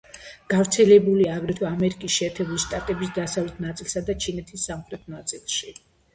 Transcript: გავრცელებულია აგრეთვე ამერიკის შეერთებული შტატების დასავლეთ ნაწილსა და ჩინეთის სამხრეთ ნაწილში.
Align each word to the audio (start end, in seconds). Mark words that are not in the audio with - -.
გავრცელებულია 0.51 1.35
აგრეთვე 1.39 1.67
ამერიკის 1.69 2.15
შეერთებული 2.15 2.63
შტატების 2.65 3.13
დასავლეთ 3.19 3.61
ნაწილსა 3.67 4.05
და 4.09 4.19
ჩინეთის 4.27 4.67
სამხრეთ 4.73 5.07
ნაწილში. 5.19 5.73